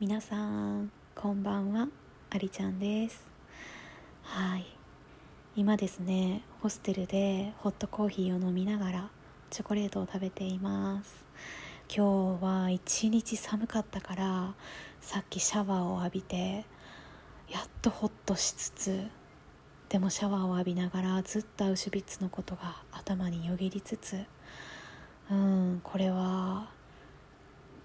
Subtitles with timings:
[0.00, 1.86] 皆さんこんばんは。
[2.28, 3.30] ありちゃんです。
[4.24, 4.66] はい。
[5.54, 9.10] 今ですねホステルでホットコーヒーを飲みながら
[9.50, 11.24] チョコレートを食べています。
[11.88, 14.54] 今日は一日寒かったから
[15.00, 16.64] さっきシャワーを浴びて
[17.48, 19.06] やっとホッとしつつ
[19.88, 24.16] でもシャワーを浴びながらずっとアウシュビッツのことが頭によぎりつつ
[25.30, 26.73] うんこれは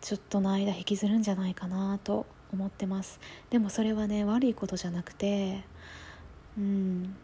[0.01, 3.19] ちょっとの間引きずるんじゃないかなと思ってます。
[3.49, 5.63] でもそれはね悪いことじゃなくて
[6.57, 7.15] うん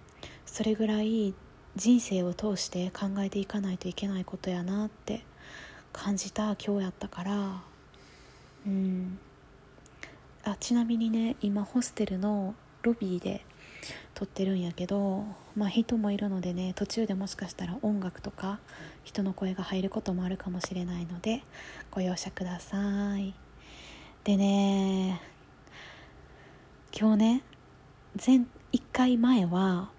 [0.45, 1.33] それぐらい
[1.75, 5.25] 人生を通して考えていかないといけないことやなって
[5.91, 7.61] 感じた今日やったから
[8.65, 9.19] うん。
[10.43, 12.53] あちなみにね今ホステルの
[12.83, 13.43] ロビーで
[14.13, 15.23] 撮ってるんやけど
[15.55, 18.59] まあ人もいるのでね途中でもしかしたら音楽とか
[19.03, 21.43] 人の声が入ることもあるかもしれないので
[21.91, 23.33] ご容赦ください。
[24.23, 25.21] でね
[26.97, 27.41] 今日ね
[28.25, 28.37] 前
[28.71, 29.89] 1回前は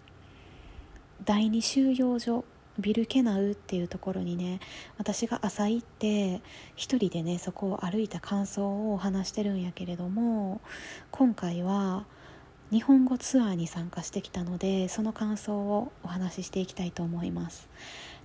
[1.24, 2.44] 第2収容所
[2.78, 4.60] ビルケナウっていうところにね
[4.98, 6.42] 私が朝行って
[6.74, 10.60] 一人でねそこを歩いた感想を話してるんやけれども
[11.10, 12.04] 今回は
[12.72, 17.68] 日本語ツアーに参加してきたのでその感想をお話ししていきたいと思います。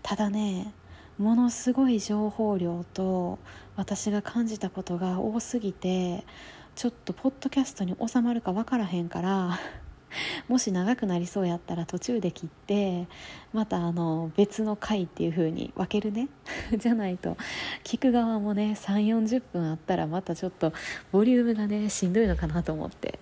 [0.01, 0.73] ただね
[1.19, 3.37] ものすごい情報量と
[3.75, 6.25] 私が感じたことが多すぎて
[6.73, 9.59] ちょっとポッドキャストに収まるか分からへんから
[10.49, 13.07] もし長くなりそうやったら途中で切って
[13.53, 16.29] またあの別の回っていう風に分けるね。
[16.75, 17.37] じゃないと
[17.83, 20.73] 聞く側もね3 4 0分あったらまたちょっと
[21.11, 23.19] ボリュームがねしんどいのかなと思って。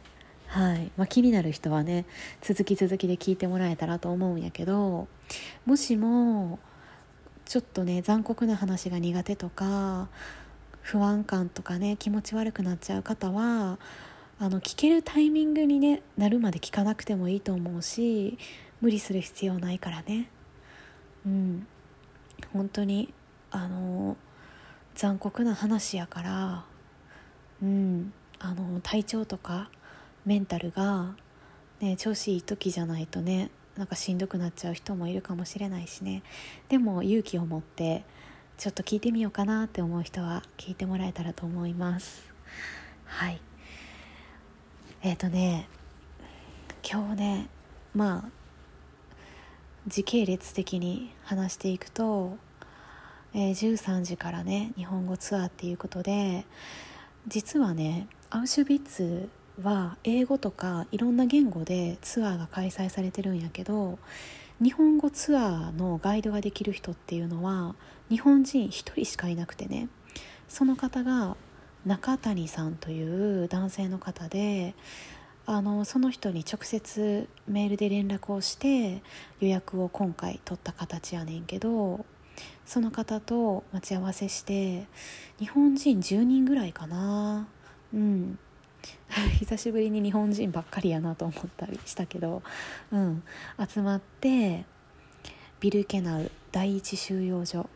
[0.49, 0.91] はい。
[0.97, 2.05] まあ、気になる人はね
[2.41, 5.07] 続き続きで聞いてもらえたらと思うんやけど
[5.67, 6.57] もしも
[7.45, 10.09] ちょっとね残酷な話が苦手とか
[10.81, 13.77] 不安感とかね気持ち悪くなっちゃう方は
[14.39, 18.39] あの聞けるタイミングに、ね、なるまで聞かなくてもいいと思うし
[18.81, 20.29] 無理する必要ないからね。
[21.27, 21.67] うん。
[22.53, 23.13] 本当に
[23.51, 24.17] あの
[24.95, 26.65] 残酷な話やから
[27.61, 28.13] うん。
[28.39, 29.69] あの体調とか
[30.29, 31.15] メンタルが、
[31.79, 36.21] ね、調子いい時じゃないとねなんかしんどくなっちゃう人もいるかもしれないしね。
[36.67, 38.03] でも勇気を持って
[38.55, 42.31] ちょっと聞いてみようかなって思う人は聞いてもらえたらと思います。
[43.05, 43.41] はい。
[45.01, 45.67] えっ、ー、とね
[46.87, 47.49] 今日ね
[47.95, 48.29] まあ
[49.87, 52.37] 時系列的に話していくと、
[53.33, 56.45] えー、13時からね日本語ツアーっていうことで
[57.27, 59.27] 実はねアウシュビッツ
[59.61, 63.99] は英語とかいろんな言語でツアーが開催されてるんやけど
[64.61, 67.75] 日本語ツアーのガイドができる人っていうのは
[68.09, 69.87] 日本人1人しかいなくてね。
[70.47, 71.37] その方が
[71.85, 74.73] 中谷さんという男性の方で
[75.45, 79.01] あのその人に直接メールで連絡をして
[79.39, 82.05] 予約を今回取った形やねんけど
[82.65, 84.87] その方と待ち合わせして
[85.39, 87.47] 日本人10人ぐらいかな。
[87.93, 88.39] うん。
[89.39, 92.43] 久しぶりに日本人ばっかりやなと思ったりしたけど、
[92.91, 93.23] うん、
[93.67, 94.65] 集まって
[95.59, 97.69] ビルケナウ第一収容所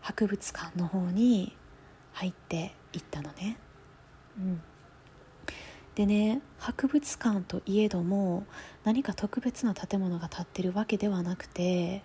[0.00, 1.56] 博物館の方に
[2.12, 3.56] 入っていったのね。
[4.38, 4.62] うん、
[5.94, 8.46] でね博物館といえども
[8.84, 12.02] 何か特別な建物が建ってるわけではなくて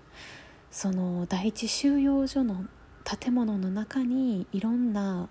[0.71, 2.65] その第一収容所の
[3.03, 5.29] 建物の中にいろんな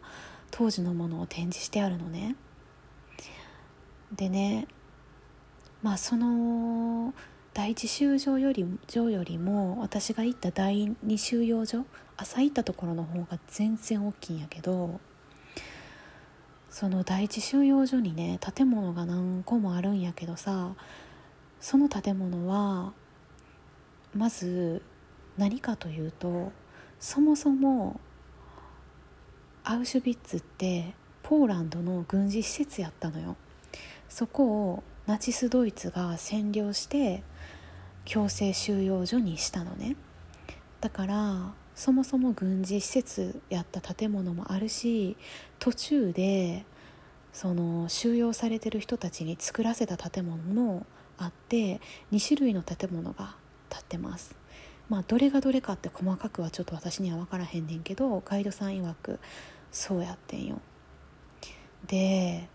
[0.51, 2.37] 当時のものを展示してあるのね。
[4.13, 4.67] でね
[5.83, 7.15] まあその
[7.53, 11.85] 第一収容より所よりも私が行った第二収容所
[12.17, 15.01] 朝行ったところの方が全然大きいんやけど
[16.71, 20.75] その第一収容所にね建物が何個もあるんやけどさ
[21.61, 22.93] その建物は
[24.15, 24.83] まず
[25.39, 26.53] 何かというと
[26.99, 28.01] そもそも
[29.63, 33.37] アウシュビッツってポーランドの軍事施設やったのよ。
[34.15, 37.25] そこをナチスドイツが占領して
[38.05, 39.97] 強制収容所にしたのね。
[40.81, 45.17] だからそもそも軍事施設やった建物もあるし
[45.59, 46.65] 途中で
[47.33, 50.87] その収容されてる人たちに作らせた建物も
[51.19, 51.81] あって
[52.13, 53.35] 2種類の建物が
[53.69, 54.37] 建ってます。
[54.89, 59.19] まあどれがどれかって細かくはちょっと私には分からへんねんけどガイドさん曰く
[59.73, 60.61] そうやってんよ。
[61.89, 62.49] で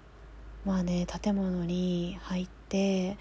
[0.65, 3.17] まあね建物に入って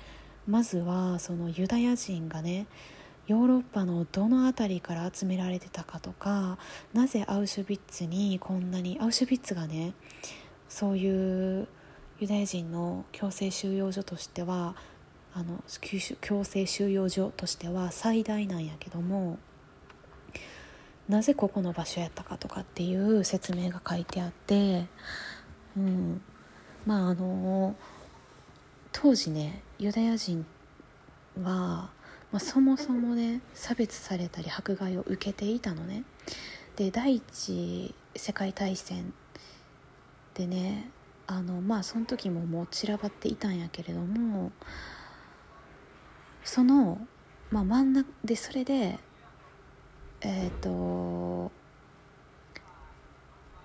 [0.46, 2.66] まずはそのユダヤ人がね
[3.26, 6.58] ヨーロッパのどの辺りから集められてたかとか
[6.94, 9.92] なぜアウシュビッツにこんなにアウシュビッツがね
[10.68, 11.68] そういう
[12.20, 14.74] ユダヤ人の強制収容所としては
[15.34, 15.62] あの
[16.20, 19.38] 強制収容所としては最大なんやけども
[21.08, 24.86] なぜここの場所やったかとかっていう説明が書いてあって、
[25.76, 26.20] うん、
[26.88, 27.76] まああの
[28.92, 30.46] 当時ねユダヤ人
[31.42, 31.90] は、ま
[32.32, 36.04] あ、そもそもね差別されたり迫害を受けていたのね。
[36.76, 39.12] で第一次世界大戦
[40.32, 40.88] でね
[41.26, 44.50] あのまあその時ももう散らばっていたんやけれども
[46.42, 47.06] その、
[47.50, 48.98] まあ、真ん中でそれで
[50.22, 51.52] えっ、ー、と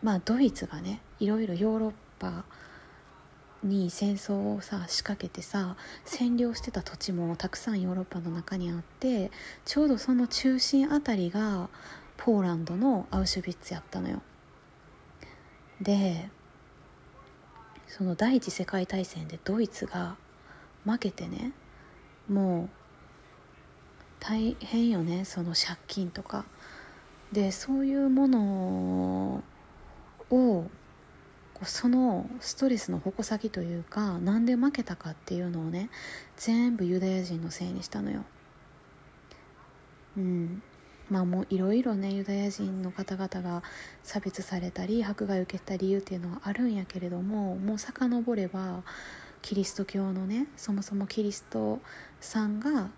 [0.01, 2.43] まあドイツがねいろいろヨーロッパ
[3.63, 5.75] に戦争をさ仕掛けてさ
[6.05, 9.31] 占領してた土地もたくさんヨーロッパの中にあって
[9.65, 11.69] ちょうどその中心あたりが
[12.17, 14.21] ポーランドのアウシュビッツやったのよ。
[15.81, 16.29] で
[17.87, 20.15] その第一次世界大戦でドイツが
[20.85, 21.51] 負けてね
[22.29, 22.69] もう
[24.19, 26.45] 大変よねその借金とか
[27.31, 29.43] でそういうもの
[30.29, 30.69] を
[31.65, 35.89] そのストレスの矛先というか何で負けたかっていうのをね
[36.37, 38.23] 全部ユダヤ人のせいにしたのよ。
[40.17, 40.61] うん
[41.09, 43.63] まあもういろいろねユダヤ人の方々が
[44.03, 48.83] 差別されたり迫害を受けた理由っていうのはあるんやけれどももう遡れば
[49.41, 51.81] キリスト教のねそもそもキリスト
[52.21, 52.89] さんが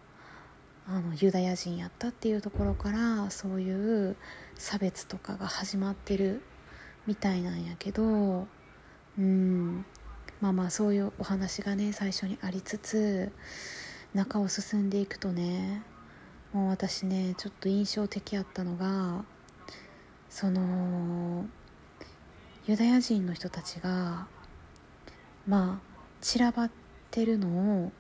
[0.88, 4.16] あのユダヤ人やったっていうところからそういう
[4.56, 6.42] 差別とかが始まってる
[7.08, 8.48] みたいなんやけど
[9.18, 9.86] うん。
[10.42, 13.32] まあまあそういうお話がね最初にありつつ
[14.14, 15.82] 中を進んでいくとね
[16.54, 19.24] もう私ねちょっと印象的やったのが
[20.30, 21.46] その
[22.68, 24.28] ユダヤ人の人たちが
[25.48, 26.72] まあ散らばっ
[27.12, 27.92] てるのを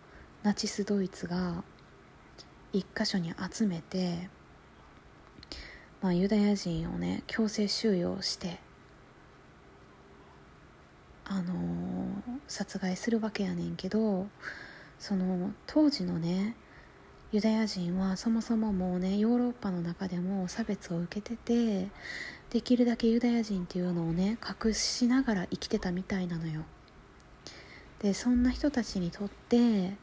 [0.43, 1.63] ナチスドイツが
[2.73, 4.29] 一箇所に集めて、
[6.01, 8.59] まあ、ユダヤ人をね強制収容して
[11.25, 11.55] あの、
[12.47, 14.27] 殺害するわけやねんけど
[14.99, 16.55] その当時のね
[17.31, 21.89] ユダヤ人はそもそももうねヨーロッパの中でも差別を受けてて
[22.49, 26.63] できるだけユダヤ人っていうのをね隠しながら生きてたみたいなのよ。
[27.99, 29.93] でそんな人たちにとって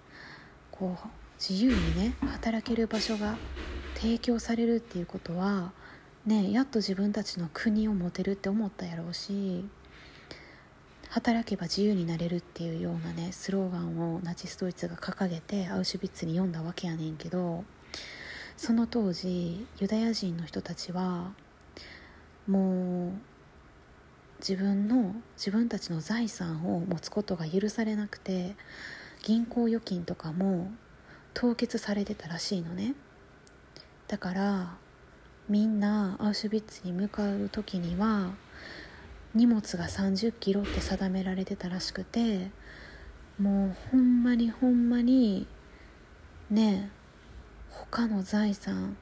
[0.71, 1.09] こう
[1.39, 3.37] 自由にね働ける場所が
[3.95, 5.73] 提供されるっていうことは
[6.27, 9.65] ねやっと自分たちの国を持てるって思ったやろうし
[11.13, 17.65] 働けば自由になれるっていうようなねスローガンをナチスドイツが掲げてアウシュビッツに読んだわけやねんけど
[18.57, 21.33] その当時ユダヤ人の人たちは
[22.47, 23.13] もう
[24.39, 28.57] 自分の自分たちの財産を持つことが許されなくて
[29.23, 30.73] 銀行預金とかも
[31.35, 32.95] 凍結されてたらしいのね。
[34.09, 34.79] だから
[35.47, 38.31] みんなアウシュビッツに向かう時には
[39.35, 42.51] 荷物が30キロって定められてたらしくて
[43.39, 45.47] もうほんまにほんまに
[46.51, 46.91] ね
[47.71, 48.97] 他の財産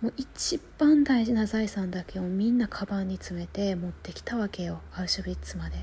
[0.00, 5.76] もう一番大事な財産だけをみんなカバンに詰めて持ってきたわけよアウシュビッツまで。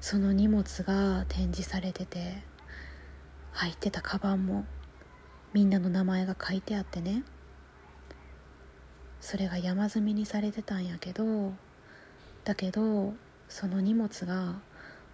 [0.00, 2.42] その荷物が展示されてて
[3.50, 4.64] 入ってたカバンも
[5.52, 7.24] みんなの名前が書いてあってね。
[9.20, 11.54] それが山積みにされてたんやけど
[12.46, 13.12] だけど
[13.48, 14.54] その荷物が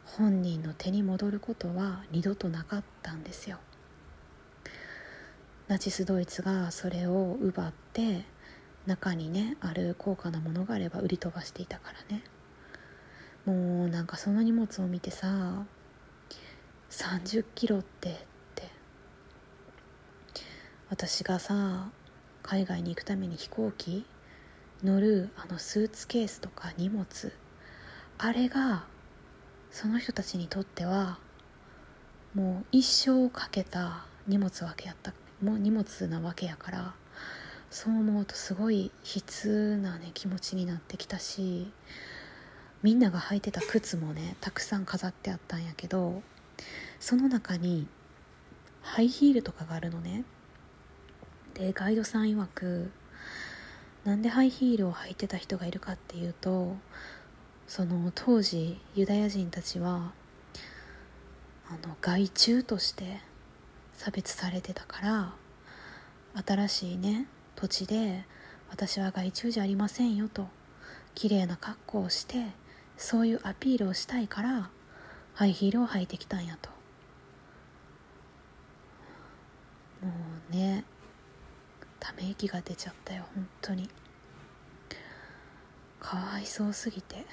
[0.05, 3.59] 本人の手に戻ることは二度となかったんですよ。
[5.67, 8.27] ナチスドイツがそれを奪って
[8.85, 12.23] 中にねある高価なものがあれば売り飛ばしていたからね。
[13.47, 15.65] もうなんかその荷物を見てさ
[16.91, 18.31] 30キロって。
[20.93, 21.89] 私がさ
[22.43, 24.05] 海外に行くために飛行機
[24.83, 27.07] 乗るあのスーツケースとか荷物。
[28.19, 28.85] あれが
[29.71, 31.19] その人たちにとっては
[32.35, 35.13] もう一生かけた荷物わけやった。
[35.43, 36.95] もう荷物なわけやから
[37.69, 41.73] そう思うとすごい悲痛なね気持ちになってきたし
[42.83, 46.23] みんなが履いてた靴もねたくさん飾ってあったんやけど
[47.01, 47.89] その中に
[48.83, 50.25] ハイヒールとかがあるのね。
[51.55, 52.91] でガイドさん曰く
[54.05, 56.77] なんでハイヒールを履いてた人がいるかっていうと
[57.69, 60.13] その当時ユダヤ人たちは
[61.69, 63.21] あの害虫として
[63.95, 65.35] 差別されてたから
[66.47, 68.25] 新しいね土地で
[68.71, 70.49] 私は害虫じゃありませんよと
[71.15, 72.47] 綺麗な格好をして
[72.97, 74.71] そういうアピールをしたいから
[75.35, 76.71] ハイヒールを履いてきたんやと。
[80.03, 80.13] も
[80.51, 80.85] うね
[82.03, 83.89] ため息が出ちゃったよ本当に。
[86.01, 87.25] かわいそうすぎて。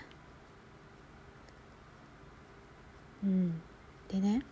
[3.23, 3.59] うん。
[4.07, 4.43] でね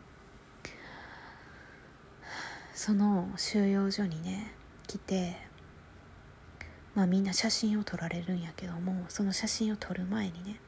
[2.73, 4.53] その収容所にね
[4.87, 5.37] 来て
[6.95, 10.59] まあみんな写真を撮られるんやけどもその写真を撮る前にね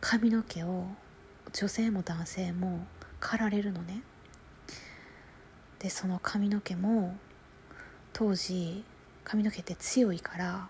[0.00, 0.86] 髪の毛を
[1.52, 2.86] 女性も男性も
[3.20, 4.02] 刈られるのね。
[5.78, 7.16] でその髪の毛も
[8.14, 8.84] 当時
[9.24, 10.68] 髪の毛って強いから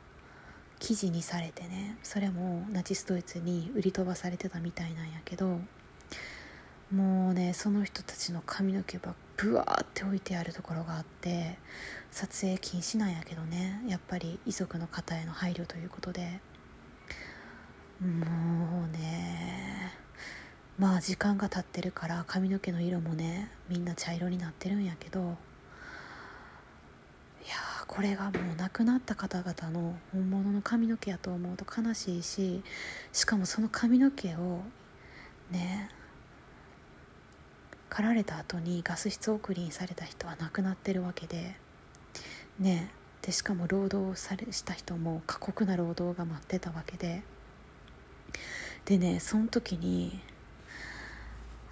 [0.80, 5.60] 記事にされてねそれもナチスドイツに売り飛ばされてたみたいなんやけど
[6.90, 11.58] もうねその人たちの髪の毛がブワーって置いてあるところがあって
[12.10, 16.40] 撮影禁止なんやけどねやっぱり遺族の方への配慮ということで。
[18.00, 19.92] もうね
[20.78, 25.36] まあ時間が経ってるから髪の毛の色もねみんな茶色になってるんやけど
[27.87, 32.62] これがもう亡くなった方々の本物の髪の毛やと思うと悲しいし
[33.12, 34.61] しかもその髪の毛を
[35.50, 35.91] ね
[37.91, 41.57] 刈られた後にガス室送りにされた人は亡くなってるわけで
[42.59, 42.91] ね
[43.23, 47.23] でしかも労働されした人も過酷な労働が待ってたわけで
[48.85, 50.21] でねその時に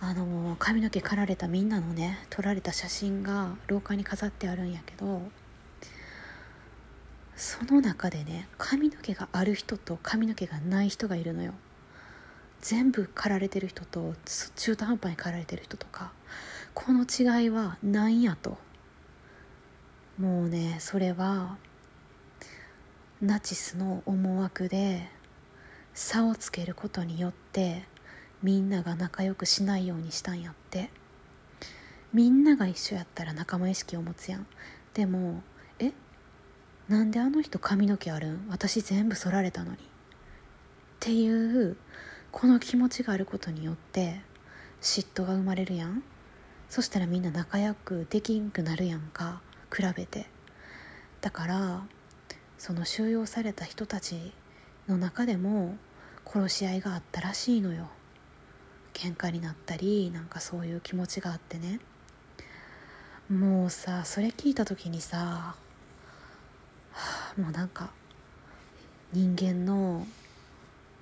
[0.00, 5.23] あの髪の毛刈られたみんなのね撮られた写真が廊下に飾ってあるんやけど
[7.52, 11.52] その中でね髪の毛がある人と髪の毛がない人がいるのよ。
[12.62, 14.14] 全部刈られてる人と
[14.56, 16.12] 中途半端に刈られてる人とか
[16.73, 18.56] この違いは何やと。
[20.18, 21.59] もうねそれは
[23.21, 25.11] ナチスの思惑で
[25.92, 27.85] 差をつけることによって
[28.42, 30.88] みんなが仲良くしないようにしたんやって。
[32.14, 34.47] みんなが一緒やったら仲間意識を持つやん。
[34.94, 35.42] でも
[36.92, 39.80] なんであの人髪の毛あるん私全部剃られたのにっ
[41.00, 41.78] ていう
[42.30, 44.20] この気持ちがあることによって
[44.82, 46.02] 嫉妬が生まれるやん
[46.68, 49.40] そしたらみんな仲良くできんくなるやんか
[49.75, 50.26] 比べて
[51.22, 51.82] だから
[52.58, 54.34] その収容された人たち
[54.87, 55.76] の中でも
[56.26, 57.88] 殺し合いがあったらしいのよ
[58.92, 61.80] 喧嘩になったりなんかそういう気持ちがあってね。
[63.30, 65.56] もうさそれ聞いた時にさ、
[67.36, 67.90] もうなんか
[69.12, 70.06] 人間の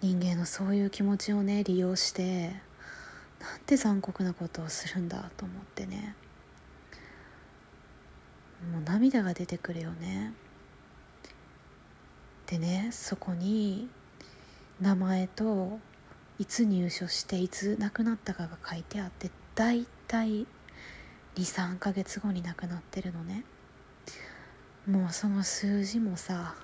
[0.01, 2.49] 人間のそういう気持ちをね利用して
[3.41, 6.15] なんて残酷なことをするんだと思ってね。
[8.73, 10.33] もう涙が出てくるよね。
[12.47, 13.89] でねそこに
[14.81, 15.79] 名前と
[16.39, 20.47] いつ入所していつ亡くなったかが書いてあって大体
[21.37, 23.45] 23ヶ月後に亡くなってるのね。
[24.87, 26.55] もうその数字もさ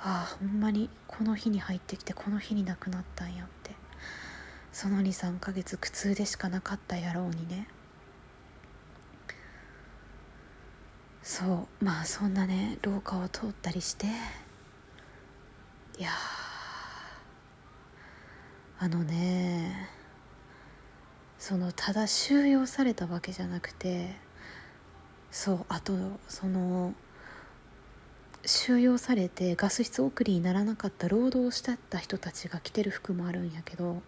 [0.00, 3.60] ああほんまにこの日に入ってきてこの日に亡くなったんやって。
[4.72, 7.66] その23ヶ月苦痛でしかなかったやろうにね。
[11.22, 14.06] そうまあそんなね廊下を通ったりして。
[15.98, 16.10] いや
[18.78, 19.90] あのね
[21.38, 24.16] そのただ収容されたわけじゃなくて
[25.30, 25.92] そうあと
[26.28, 26.94] その
[28.44, 34.02] 収容されてガス室送りにならなかった労働してた人たちが着てる服もあるんやけど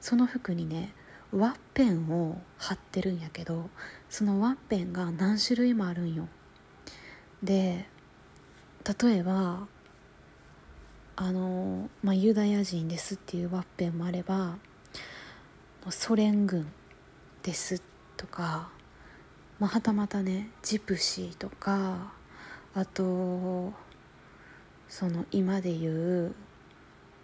[0.00, 0.94] その服にね
[1.32, 3.68] ワッペンを貼ってるんやけど
[4.08, 6.28] そのワッペンが何種類もあるんよ。
[7.42, 7.86] で
[9.02, 9.66] 例えば
[11.16, 14.56] あの、まあ、ユダヤ人ですっていうワッペンもあれば
[15.90, 16.70] ソ連軍
[17.42, 17.82] です
[18.16, 18.70] とか、
[19.62, 22.12] まあ、はたまたねジプシーとか
[22.74, 23.72] あと
[24.88, 25.90] その今で言
[26.26, 26.34] う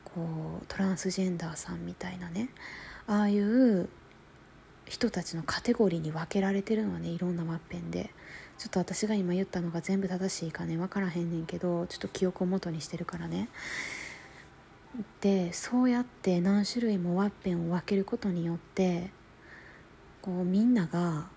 [0.05, 2.51] こうトランスジェンダーさんみたいなね
[3.09, 3.89] ああいう
[4.87, 8.11] 人たちのカテゴリーに分けられてるのはねいろんなワッペンで。
[8.57, 13.49] ちょっと私が今言ったのが全部正しいかね分からへんねんけどちょっと記憶を元にしてるからね。
[15.21, 19.11] でそうやって何種類もワッペンを分けることによって
[20.23, 21.29] こうみんなが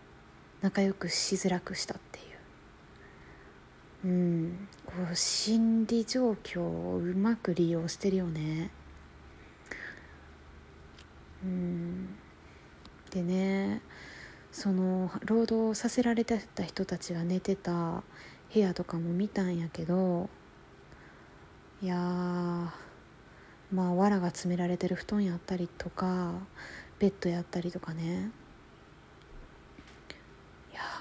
[0.61, 2.21] 仲良くしづらくしたってい
[4.05, 4.07] う。
[4.07, 4.67] うん。
[4.85, 8.71] こう心理状況をうまく利用してるよね。
[11.43, 12.09] うん。
[13.11, 13.81] でね
[14.51, 18.03] その労働させられてた人たちが寝てた
[18.53, 20.29] 部屋とかも見たんやけど
[21.81, 22.73] いやま
[23.87, 26.33] あ藁が詰められてる布団やったりとか
[26.99, 28.31] ベッドやったりとかね。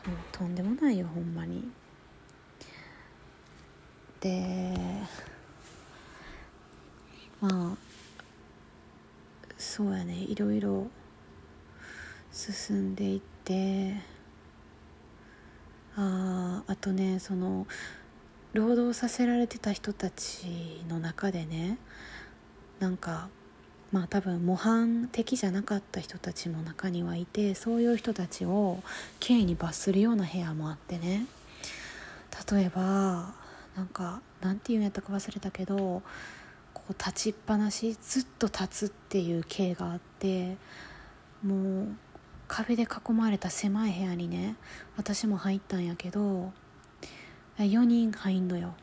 [0.07, 1.71] もうとんでもないよほんまに。
[4.21, 4.75] で
[7.41, 7.77] まあ
[9.57, 10.89] そうやねいろいろ
[12.33, 13.95] 進んでいって
[15.97, 17.67] ああとねその
[18.53, 21.79] 労働させられてた人たちの中でね
[22.79, 23.29] なんか
[23.93, 28.83] まあ多分模範的じゃなかった人たちも中にはいてそういう人たちを
[29.19, 31.27] 刑に罰するような部屋もあってね。
[32.53, 33.35] 例えば
[33.77, 36.03] なんかなんていうんやったか忘れたけど
[36.73, 40.57] こう立ちっぱなしずっと立つっていう刑があって
[41.43, 41.89] もう
[42.47, 44.57] 壁で囲まれた狭い部屋にね
[44.97, 46.53] 私も入ったんやけど
[47.59, 48.75] 4人入んのよ。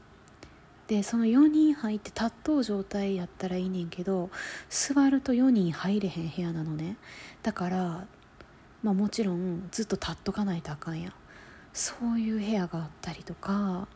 [0.88, 4.30] でその4人入って立っとう状態やったらいいねんけど
[4.70, 6.98] 座ると4人入れへん部屋なのね。
[7.44, 8.06] だから
[8.84, 11.12] まあもちろんずっと立っとかないとあかんや
[11.74, 13.88] そういう部屋があったりとか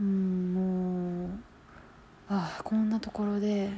[0.00, 1.30] うんもう
[2.30, 3.70] ああこんなところで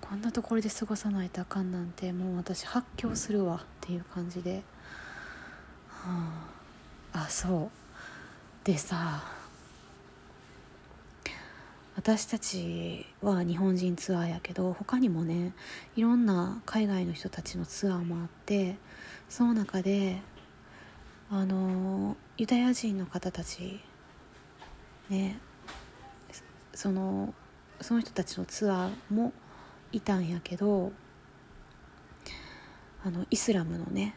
[0.00, 4.62] こんなところで過ごさないとあかんなんてもう私発狂するわっていう感じで、
[5.88, 6.30] は
[7.12, 8.64] あ、あそう。
[8.64, 9.24] でさ
[11.94, 15.52] 私たちは日本人ツアーやけど他にもね
[15.94, 18.76] いろんな海外の人たちのツアーもあって
[19.28, 20.20] その中で
[21.30, 23.80] あのユダヤ人の方たち
[25.10, 25.38] ね
[26.74, 27.34] その
[27.80, 29.32] その人たちのツアーも
[29.92, 30.92] いたんやけど
[33.04, 34.14] あのイスラムのね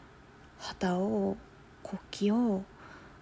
[0.58, 1.36] 旗を
[1.82, 2.64] 国旗を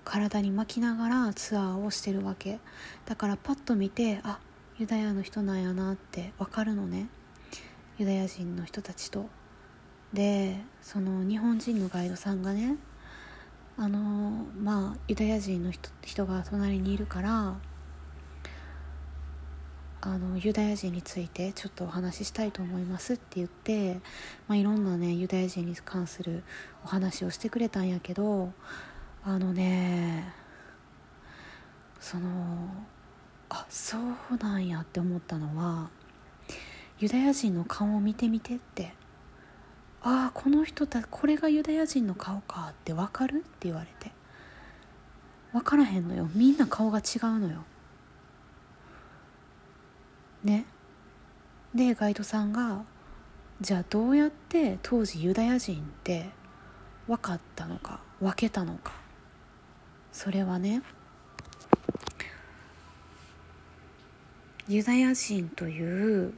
[0.04, 2.58] 体に巻きながらツアーをしてるわけ。
[3.06, 4.38] だからパッと見てあ
[4.78, 7.08] ユダヤの人なんやなって分かるのね。
[7.98, 9.26] ユダヤ人の人たちと。
[10.12, 12.76] でその日本人のガイドさんがね
[13.76, 13.98] あの
[14.56, 17.56] まあユダヤ人の人人が隣にいるから
[20.06, 23.94] あのユダヤ人についてちょっとお話ししたいと思いますって言って、
[24.46, 26.44] まあ、いろんなねユダヤ人に関する
[26.84, 28.52] お話をしてくれたんやけど
[29.26, 30.32] あのね
[31.98, 32.28] その
[33.48, 35.88] あそうなんやって思ったのは
[36.98, 38.94] ユダヤ人の顔を見てみてって。
[40.06, 44.12] ああこの人たこれがユダヤ人の顔かって分かるって言われて。
[45.52, 46.28] 分からへんのよ。
[46.34, 47.64] みんな顔が違うのよ。
[50.42, 50.66] ね。
[51.74, 52.84] でガイドさんが
[53.60, 56.28] じゃあどうやって当時ユダヤ人って
[57.08, 59.03] 分かったのか分けたのか。
[60.14, 60.80] それはね
[64.68, 66.32] ユダヤ人という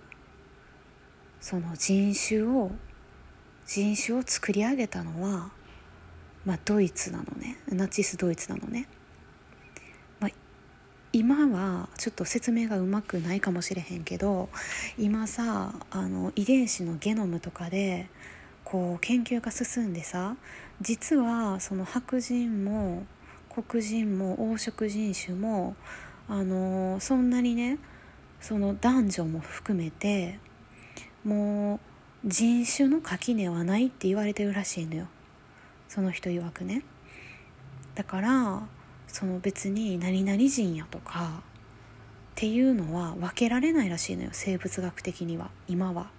[1.40, 2.72] その人種を
[3.66, 5.50] 人種を作り上げたのは、
[6.46, 7.58] まあ、ドイツなのね。
[7.68, 8.88] ナチスドイツなのね。
[10.20, 10.30] まあ
[11.12, 14.48] 今はちょっと説明がうまくないかもしれへんけど
[14.96, 18.08] 今さあの遺伝子のゲノムとかで
[18.64, 20.36] こう研究が進んでさ
[20.80, 23.04] 実はその白人も
[23.62, 25.77] 黒人も黄色人種も
[26.29, 27.79] あのそんなにね
[28.40, 30.38] その男女も含めて
[31.25, 31.81] も
[32.25, 35.07] う人種の垣根はないって言われてるらしいのよ
[35.88, 36.83] その人曰くね
[37.95, 38.62] だから
[39.07, 41.42] その別に何々人やとかっ
[42.35, 46.11] ていうのは分けられないらしいのよ生物学的には今は。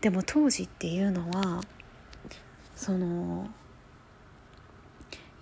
[0.00, 1.60] でも当時っていうのは
[2.74, 3.48] その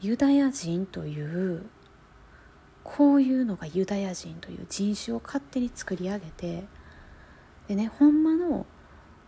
[0.05, 1.64] ユダヤ人という
[2.83, 6.64] こういうのがユダヤ人という人種を勝手に作り上げて
[7.69, 8.67] でねほんまの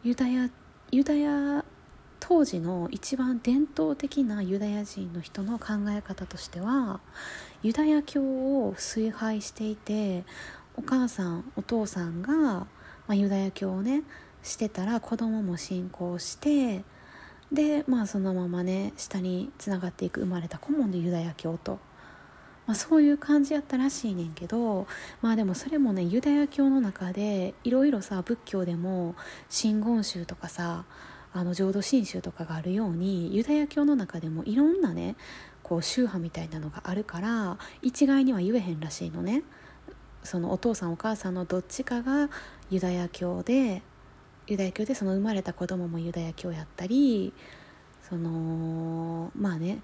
[0.04, 0.50] ユダヤ
[0.92, 1.64] ユダヤ
[2.20, 7.00] 当時の一番伝統的なユダヤ人の人の考え方としては
[7.62, 10.24] ユダヤ教を崇拝していて
[10.76, 12.66] お母さんお父さんが、ま
[13.08, 14.02] あ、ユダヤ教をね
[14.42, 16.84] してたら子供も信仰して
[17.52, 21.78] でまあそのままね下につながっていく生まれた子もユダヤ教と。
[22.66, 24.88] まあ、そういう感じやったらしいねんけど
[25.22, 29.14] まあでもそれもねユダヤ教の中でいろいろさ仏教でも
[29.48, 30.84] 真言宗とかさ
[31.32, 35.14] あの浄土真宗とかがあるようにユダヤ教の中でもいろんなね
[35.62, 39.42] こう宗派みたいなのがあるから一概には言えへんらしいのね
[40.24, 42.28] そのお父さんお母さんのどっちかが
[42.68, 43.82] ユダヤ教で
[44.46, 47.32] ユダヤ教でその生まれた子供もユダヤ教やったり
[48.08, 49.82] そのまあね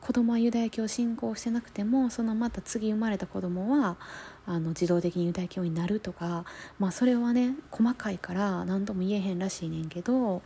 [0.00, 3.96] 子供はユダヤ教を信仰してなくてもそのまた次生まれた子供は
[4.44, 6.44] あの自動的にユダヤ教になるとか
[6.78, 10.42] まあそれはね細かいから何とも言えへんらしいねんけど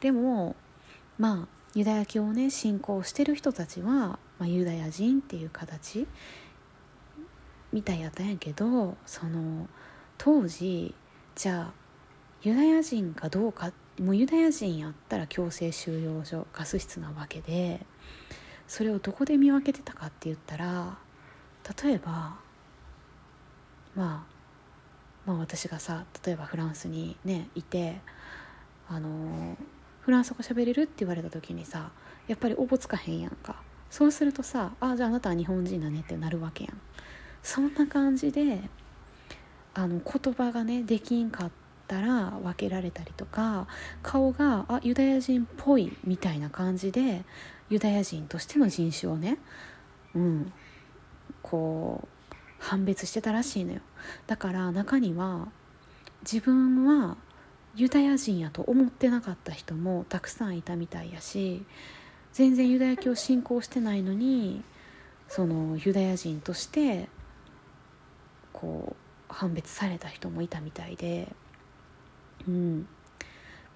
[0.00, 0.56] でも
[1.16, 6.06] まあユダヤ教をね信仰してる人たちは、まあ、ユダヤ人っていう形
[7.72, 9.68] みたいやったんやけどその
[10.18, 10.94] 当時
[11.34, 11.87] じゃあ
[12.42, 17.84] ユダヤ人かどうかもうユダヤ人やったら強制収容所ガス室なわけで
[18.68, 20.98] それをどこで見分けてたかって言ったら
[21.84, 22.36] 例えば、
[23.96, 24.22] まあ、
[25.26, 28.00] まあ私がさ例えばフランスにねいて
[28.88, 29.56] あの
[30.02, 31.90] フランス語喋れるって言われた時にさ
[32.28, 33.62] やっぱりおぼつかへんやんか。
[33.90, 36.80] そうするとさあじゃああなたは日本人だねってなるわけやん。
[37.42, 38.60] そんな感じで
[39.74, 41.50] あの言葉がねできんかっ
[41.88, 43.66] たら分けられたりとか
[44.02, 47.24] 顔があユダヤ人っぽいみたいな感じで
[47.70, 49.38] ユダヤ人としての人種をね
[50.14, 50.52] うん
[51.42, 53.80] こう判別してたらしいのよ。
[54.26, 55.48] だから中には
[56.22, 57.16] 自分は
[57.76, 61.64] ユダヤ人やと思ってなかった人もたくさんいたみたいやし
[62.32, 64.62] 全然ユダヤ教信仰してないのに
[65.28, 67.08] そのユダヤ人として
[68.52, 68.96] こ
[69.30, 71.28] う判別された人もいたみたいで、
[72.46, 72.86] うん。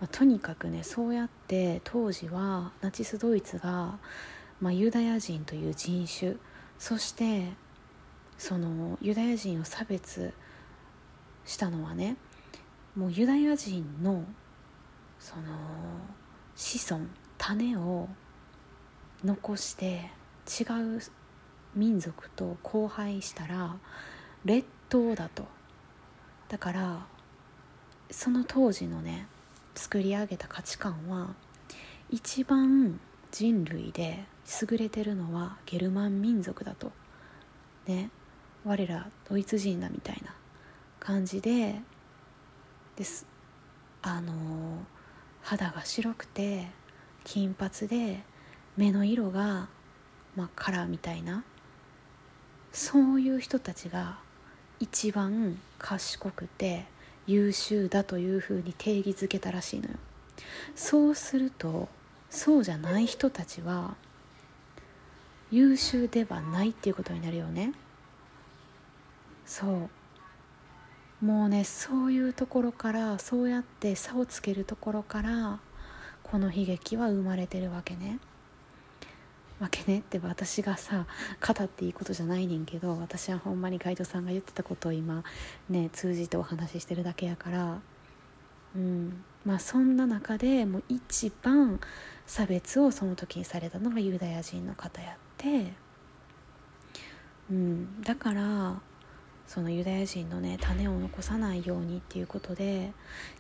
[0.03, 4.01] まあ、とにかくねそうやって当時はナチスドイツが、
[4.61, 6.35] まあ、ユダヤ人という人種
[6.77, 7.53] そして
[8.37, 10.35] そのユダヤ人を差別
[11.45, 12.17] したのはね
[12.97, 14.25] もうユダヤ人の
[15.21, 15.43] その
[16.57, 17.05] 子孫
[17.39, 18.09] 種を
[19.25, 20.11] 残して
[20.49, 20.65] 違
[20.97, 21.01] う
[21.77, 23.77] 民族と交配したら
[24.45, 25.47] 劣等だと。
[26.49, 27.07] だから
[28.13, 29.27] その当時のね
[29.75, 31.35] 作り上げた価値観は
[32.11, 34.25] 一番人類で
[34.61, 36.93] 優れてるのはゲルマン民族だと。
[37.87, 38.11] ね
[38.65, 40.35] 我らドイツ人だみたいな
[41.01, 41.81] 感じで
[42.97, 43.27] です。
[44.03, 44.85] あの
[45.43, 46.69] 肌が白くて
[47.25, 48.23] 金髪で
[48.77, 49.69] 目の色が
[50.37, 51.45] 真っ赤ラーみたいな。
[52.73, 54.19] そういう人たちが
[54.81, 56.87] 一番賢くて
[57.27, 59.95] 優秀だというふうに定義づけたらしいのよ。
[60.75, 61.89] そうすると
[62.31, 63.95] そうじゃない人たちは
[65.51, 67.73] 優秀ではないっていうことになるよね。
[69.45, 69.91] そ
[71.23, 71.25] う。
[71.25, 75.61] もうねそういうところからそうやって差をつけるところから
[76.25, 78.19] この悲劇は生まれてるわけね。
[79.63, 81.07] わけねって私がさ
[81.41, 85.23] 語っていいことじゃないねんけど私はほんまにガイドさんが言ってたことを今
[85.71, 87.81] ね通じてお話ししてるだけやから。
[88.75, 89.25] うん。
[89.45, 91.81] まあそんな中でもう一番
[92.27, 95.73] 差別をその時にされたのがユダヤ人の方やって、
[97.51, 98.81] うん、だから
[99.47, 102.93] そのユダヤ人のね種を残さないようにっていうことで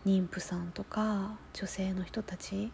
[0.05, 2.73] 妊婦さんとか女性の人たち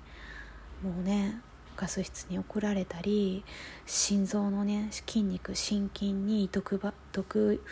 [0.83, 1.41] もうね
[1.79, 3.45] ガス室に送られたり
[3.87, 7.63] 心臓のね筋肉心筋に毒ば毒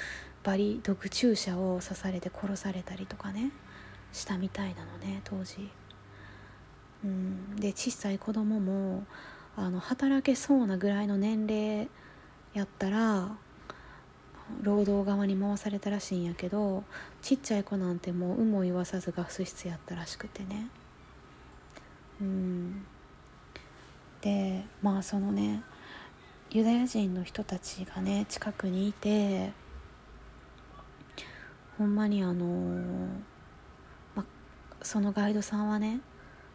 [0.44, 3.50] 針毒注射を刺されて殺されたりとかね
[4.12, 5.68] したみたいなのね当時。
[7.04, 9.04] うん、で小さい子供も
[9.56, 11.88] あの働けそうなぐらいの年齢
[12.54, 13.36] やったら
[14.62, 16.84] 労働側に回されたらしいんやけど
[17.22, 20.68] ちっちゃい子なんてもう有無を言わさずガス室やったらしくてね。
[22.20, 22.86] うん。
[24.26, 25.62] でまあそのね
[26.50, 29.52] ユダヤ人の人たちがね近くにいて
[31.78, 33.06] ほんまにあの
[34.16, 34.24] ま、
[34.82, 36.00] そのガイドさんはね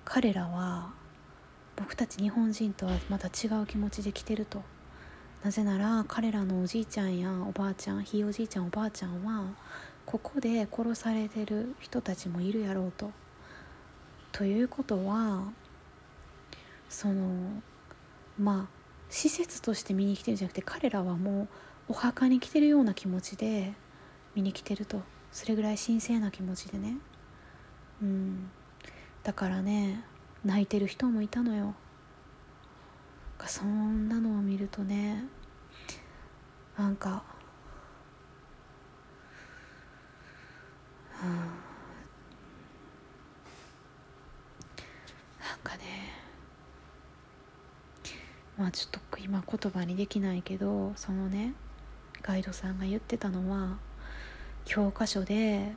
[0.03, 0.91] 彼らは
[1.77, 4.61] 僕たち日本人とはまた違う気持ちで来てると
[5.41, 9.45] なぜなら彼らのおじいちゃんやおばあちゃんひいおじいちゃんおばあちゃんは
[10.05, 13.11] ここで殺されてる人たちもいるやろうと。
[14.33, 15.43] ということは
[16.91, 17.61] その
[18.37, 21.47] まあ施設として見に来てるんじゃなくて彼らはもう
[21.87, 23.73] お墓に来てるような気持ちで
[24.35, 25.01] 見に来てると。
[25.31, 26.97] それぐらい神聖な気持ちでね。
[28.01, 28.51] うん。
[29.23, 30.03] だからね
[30.43, 31.73] 泣いてる人もいたのよ。
[33.47, 35.23] そんなのを見るとね
[36.77, 37.23] なんか
[41.23, 41.39] うん
[45.63, 46.00] かね
[48.61, 51.55] まあちょっと今言葉にできないけどそのね
[52.21, 53.79] ガイドさんが言ってたのは
[54.65, 55.73] 教科書で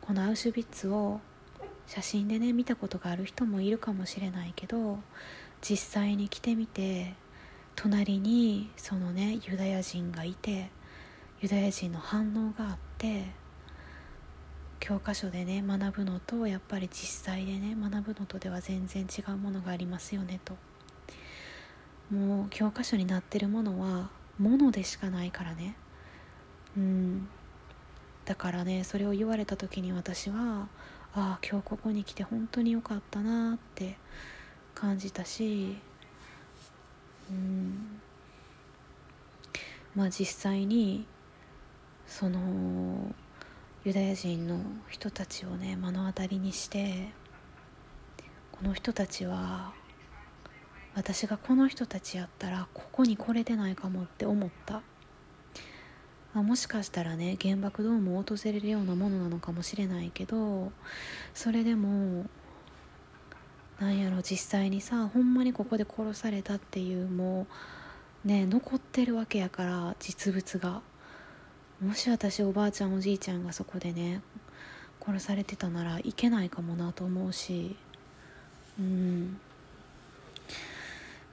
[0.00, 1.18] このアウシュビッツを
[1.88, 5.00] 写真でね見たことがある人もいるかもしれないけど
[5.60, 7.14] 実際に来てみて
[7.74, 10.70] 隣にそのねユダヤ人がいて
[11.40, 13.24] ユダヤ人の反応があって
[14.78, 20.54] 教科書でね学ぶのとやっぱり実際でね学ぶのとでは全然違うものがありますよねと。
[22.10, 25.76] もう教科書になってるものはものでしかないからね。
[26.76, 27.28] うん。
[28.24, 30.68] だからねそれを言われた時に私は
[31.14, 33.96] ああ今日ここに来て本当に良かったなって
[34.74, 35.78] 感じたし
[37.30, 38.00] うん。
[39.94, 41.06] まあ実際に
[42.06, 43.14] その
[43.84, 47.08] ユダヤ人の人たちをね目の当たりにして
[48.52, 49.72] この人たちは
[50.96, 54.80] 私がこの人たちやったらここに来れてないかもって思った。
[56.34, 60.70] あもしかしたらね原爆ドームを訪れるようなものなのかもしれないけど
[61.32, 62.26] それでも
[63.78, 67.46] なんやろ実際にさほんまにここで殺されたっていうも
[68.24, 70.82] うね残ってるわけやから実物が。
[71.78, 74.22] もし私おばあちゃんおじいちゃんがそこでね
[75.06, 77.76] 殺されてたならいけないかもなと思うし。
[78.78, 79.38] うん。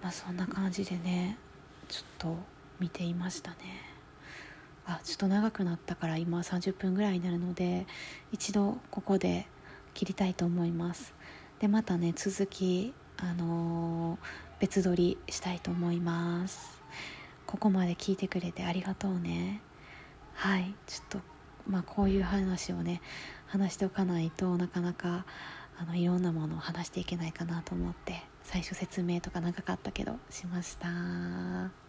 [0.03, 1.37] まあそんな感じでね
[1.87, 2.35] ちょっと
[2.79, 3.57] 見ていましたね。
[4.85, 7.87] あちょっと長くなったから今30分ぐらいになるので
[8.33, 9.47] 一度ここで
[9.93, 11.13] 切りたいと思います。
[11.59, 14.19] でまたね続きあのー、
[14.59, 16.81] 別撮りしたいと思います。
[17.47, 19.61] ここまで聞いてくれてありがとうね。
[20.33, 21.19] はいちょっと
[21.65, 23.01] まあこういう話をね
[23.47, 25.25] 話しておかないとなかなか
[25.77, 28.32] あのいろんなものを話していけないかなと思って。
[28.43, 31.82] 最初説明とか長かったけどしました。